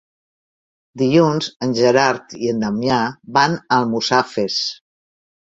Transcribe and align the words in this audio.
Dilluns 1.01 1.49
en 1.67 1.75
Gerard 1.81 2.35
i 2.45 2.49
en 2.53 2.65
Damià 2.65 2.97
van 3.39 3.59
a 3.61 3.81
Almussafes. 3.81 4.61